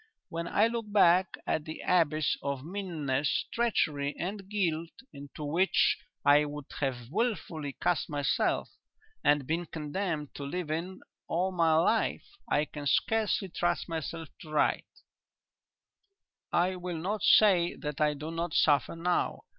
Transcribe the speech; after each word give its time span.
When 0.29 0.47
I 0.47 0.65
look 0.65 0.91
back 0.91 1.37
on 1.45 1.65
the 1.65 1.83
abyss 1.87 2.35
of 2.41 2.65
meanness, 2.65 3.45
treachery 3.53 4.15
and 4.17 4.49
guilt 4.49 4.89
into 5.13 5.43
which 5.43 5.95
I 6.25 6.43
would 6.43 6.65
have 6.79 7.11
wilfully 7.11 7.73
cast 7.73 8.09
myself, 8.09 8.69
and 9.23 9.45
been 9.45 9.67
condemned 9.67 10.33
to 10.33 10.43
live 10.43 10.71
in 10.71 11.01
all 11.27 11.51
my 11.51 11.75
life, 11.75 12.25
I 12.49 12.65
can 12.65 12.87
scarcely 12.87 13.49
trust 13.49 13.87
myself 13.87 14.29
to 14.39 14.49
write. 14.49 14.85
"I 16.51 16.77
will 16.77 16.97
not 16.97 17.21
say 17.21 17.75
that 17.75 18.01
I 18.01 18.15
do 18.15 18.31
not 18.31 18.55
suffer 18.55 18.95
now. 18.95 19.43